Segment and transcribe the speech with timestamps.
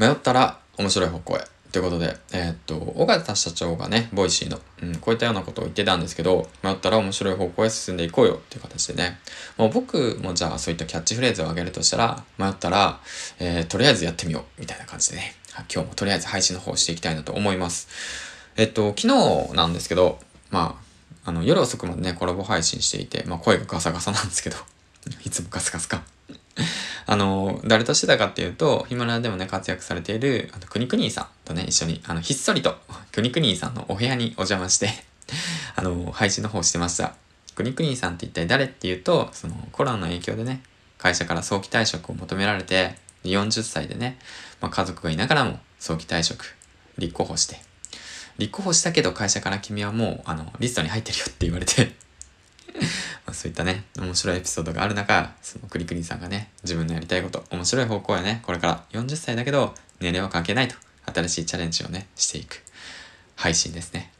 [0.00, 1.42] 迷ったら面白い方向へ。
[1.72, 8.36] ということで、えー、っと、尾形社長がね、ボイシーの、うん、こういったようなことを言ってたんですけど、迷ったら面白い方向へ進んでいこうよ。
[8.36, 9.20] っていう形でね、
[9.58, 12.98] もう僕もじゃあそういったキャッチフレーズを上げるとしたら、迷ったら、
[13.38, 14.60] えー、とりあえずやってみよう。
[14.60, 15.34] みたいな感じでね、
[15.72, 17.88] 今日もとりあえず配信の方していきたいなと思います。
[18.56, 20.18] えっと、昨日なんですけど、
[20.50, 20.80] ま
[21.24, 24.56] あ、あの、夜遅くまでね、コラボ配信していて、まあ声がガサガサなんですけど、
[25.24, 26.02] いつもガサガサか。
[27.10, 32.76] あの、誰としてたかっていうと、ヒマラヤでもね、活躍されている、あの、くにくにーさんとね、一緒に、あの、ひっそりと、
[33.10, 34.90] くにくにーさんのお部屋にお邪魔して
[35.74, 37.16] あの、配信の方してました。
[37.56, 40.62] くにくにーさんって一体誰っていうと、その、コロナの影響でね、
[40.98, 44.16] 会社から早期退職を求められて、40歳でね、
[44.60, 46.54] まあ、家族がいながらも早期退職、
[46.96, 47.60] 立候補して、
[48.38, 51.92] 立候補したけど会社から君はもう、あの、リストに入ってるよって言われて
[53.32, 62.62] そういったね、面白いエピソードがある中、そのクリクリさんがね、自分のやりたいこと、面白い方向へね、これから40歳だけど、年齢は関係ないと、新しいチャレンジをね、していく
[63.36, 64.12] 配信ですね。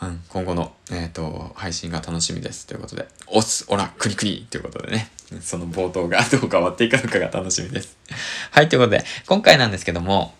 [0.00, 2.66] うん、今後の、えっ、ー、と、配信が楽しみです。
[2.66, 5.10] ということで、おす、おら、クリクリということでね、
[5.40, 7.96] その冒頭が どう変わっていくのかが楽しみです。
[8.50, 10.34] はい、ということで、今回なんですけども、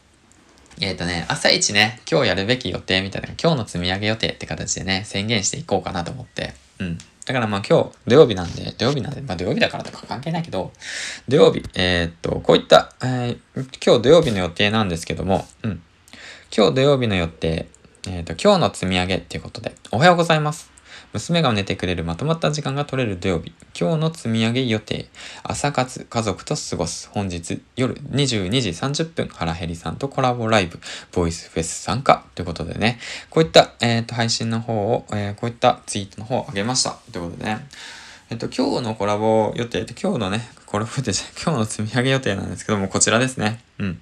[0.79, 6.99] えっ、ー、とね、朝一ね、今日やるべき予定みたいな、今日の積み上げ予定って形でね、宣言していこうかなと思って、うん。
[7.27, 10.73] だからまあ今日土曜日なんで、土曜日なんで、まあ土曜日だからとか関係ないけど、
[11.29, 15.83] 土曜日、えー、っと、こういった、えー、今日土曜日の予定なんですけども、うん。
[16.57, 17.67] 今日土曜日の予定、
[18.07, 20.76] えー、っと、今日の積み上げっていうことで、おはようございます。
[21.13, 23.53] 娘が寝てくれるまとまった時間が取れる土曜日。
[23.79, 25.07] 今日の積み上げ予定。
[25.43, 27.09] 朝活、家族と過ごす。
[27.13, 30.79] 本日夜22時30分、原ヘリさんとコラボライブ、
[31.13, 32.25] ボイスフェス参加。
[32.35, 32.99] ということでね、
[33.31, 36.99] こういった、えっ、ー、と、配信の方を、えー、こういったツイートの方を上げました。
[37.13, 37.67] ということでね、
[38.29, 43.61] えっと、今日のコラボ予定、今日のね、コラボ予定じゃ、今日の積み上げ予定なんですけども、こちらですね。
[43.79, 44.01] うん。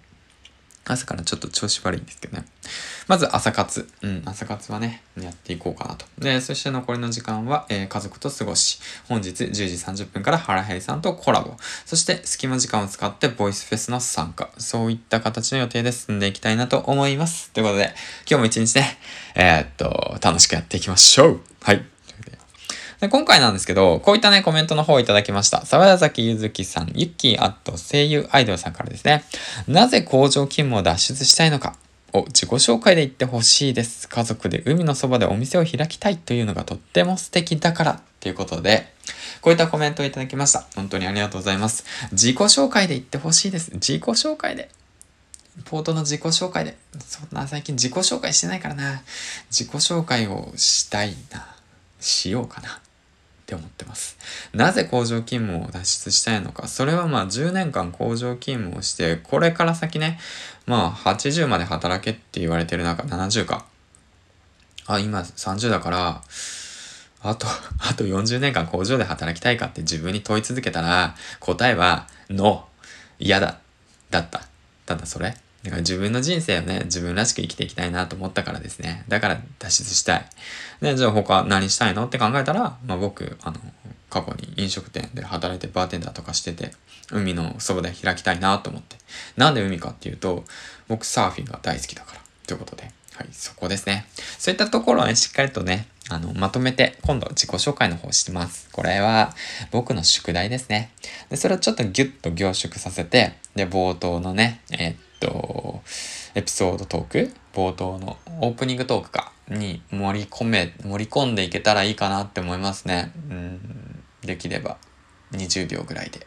[0.86, 2.44] 朝からちょっと調子悪いんですけどね。
[3.08, 3.88] まず朝活。
[4.02, 6.06] うん、朝活はね、やっていこうかなと。
[6.18, 9.64] で、そして残りの時間は、えー、家族と過ごし、本日10時
[10.04, 11.54] 30分から原平さんとコラボ。
[11.86, 14.50] そして隙間時間を使ってボイスフェスの参加。
[14.58, 17.50] そういった形の予定で進んでいきたいなと思います。
[17.50, 17.94] ということで、
[18.28, 18.98] 今日も一日ね、
[19.34, 21.40] えー、っと、楽しくやっていきましょう。
[21.62, 21.93] はい。
[23.04, 25.66] で今回なんですけど、こういったね、コメントの方をいただきました。
[25.66, 29.24] 沢田崎ゆずきさん、ゆっきーあと声優アイドルさんからですね。
[29.68, 31.76] なぜ工場勤務を脱出したいのか
[32.14, 34.08] を自己紹介で言ってほしいです。
[34.08, 38.90] 家族で海のそばでお店を開きたいというのがとっても素敵だからということで、
[39.42, 40.66] こういったコメントをいただきました。
[40.74, 41.84] 本当にありがとうございます。
[42.12, 43.70] 自己紹介で言ってほしいです。
[43.74, 44.70] 自己紹介で。
[45.66, 46.78] ポートの自己紹介で。
[47.06, 49.02] そんな最近自己紹介してないからな。
[49.50, 51.54] 自己紹介をしたいな。
[52.00, 52.80] しようかな。
[53.44, 54.16] って思ってます。
[54.54, 56.66] なぜ工場勤務を脱出したいのか。
[56.66, 60.18] それはまあ10年間工場勤務をして、これから先ね、
[60.66, 63.66] まあ80まで働けって言われてる中、70か。
[64.86, 66.22] あ、今30だから、
[67.22, 67.46] あと、
[67.80, 73.24] あと40年間工場で働きたいかって自分に問い続けたら、答えは、ノー。
[73.26, 73.58] 嫌だ。
[74.10, 74.46] だった。
[74.86, 75.43] ただそれ。
[75.64, 79.04] だから自分の人生をね、自分らしく生きていきたいなと思ったからですね。
[79.08, 80.26] だから脱出したい。
[80.80, 83.56] で、じゃあ他何したいのって考えたら、まあ僕、あの、
[84.10, 86.72] 過去に飲食店で働いてバーテンダーとかしてて、
[87.10, 88.96] 海のそばで開きたいなと思って。
[89.38, 90.44] なんで海かっていうと、
[90.86, 92.20] 僕サーフィンが大好きだから。
[92.46, 92.90] ということで。
[93.14, 94.06] はい、そこですね。
[94.38, 98.68] そういったところをね、しっかりとね、あの、まとめて、今度自己紹介の方してます。
[98.72, 99.34] これは、
[99.70, 100.90] 僕の宿題ですね。
[101.30, 105.82] で、それをちょっとギュッと凝縮させて、で、冒頭のね、えー、と、
[106.34, 107.34] エピソードトーク？
[107.54, 109.32] 冒頭のオープニングトークか？
[109.48, 113.12] に盛り込め、盛り込んでいけたらいいかなって思いますね。
[113.30, 114.76] うん、できれば
[115.32, 116.26] 20秒ぐらいで。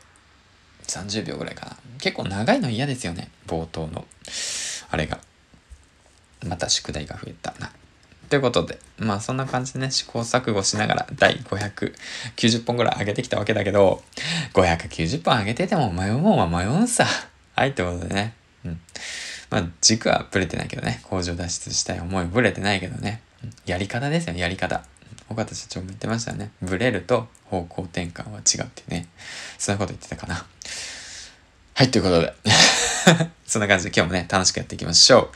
[0.88, 1.78] 30秒ぐらいかな。
[2.00, 3.30] 結構長いの嫌ですよね。
[3.46, 4.06] 冒頭の。
[4.90, 5.19] あれが。
[6.47, 7.72] また宿題が増えたな。
[8.30, 14.03] ということで、まあそんな感じでね、試行錯誤しながら第590本ぐらい上げてきたわけだけど、
[14.53, 17.06] 590本上げてても迷うもんは迷うんさ。
[17.56, 18.36] はい、ということでね。
[19.50, 21.01] まあ、軸はブレてないけどね。
[21.03, 23.21] 工場脱出したい思いブレてないけどね。
[23.65, 24.83] やり方ですよね、やり方。
[25.30, 26.51] 尾形社長も言ってましたよね。
[26.62, 29.07] ブレると方向転換は違うってね。
[29.57, 30.45] そんなこと言ってたかな。
[31.74, 32.33] はい、ということで。
[33.45, 35.30] そんな感じで今日もね、楽しくやっていきましょう。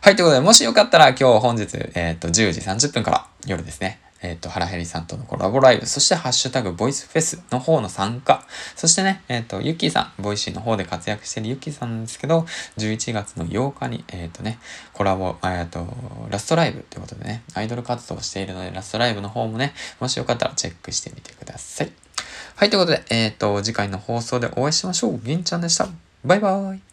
[0.00, 1.64] はい、ということで、もしよかったら今日本日、
[1.94, 8.44] えっ、ー、と、10時30分から夜ですね、えっ、ー、と、原ヘリさんとのコラボライブ、そしてハッシュタグボイスフェスの方の参加、
[8.74, 12.46] そしてね、えっ、ー、と、ゆきーさん、ボイシーの方で活躍しているゆきーさんなんですけど、
[12.78, 14.58] 11月の8日に、えっ、ー、とね、
[14.92, 15.86] コラボ、えっ、と、
[16.30, 21.92] ラストライブということでね、アイドル活動をしているので、ラストライブの方もね、もしよかったらチェックしてみてください。
[22.56, 25.20] はい、ということで、えっ、と、次回の放送でお会いしましょう。
[25.22, 25.88] 銀ちゃんでした。
[26.24, 26.87] バイバーイ。